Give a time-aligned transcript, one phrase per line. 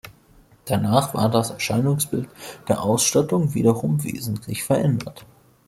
[0.65, 2.27] Danach war das Erscheinungsbild
[2.67, 5.27] der Ausstattung wiederum wesentlich verändert.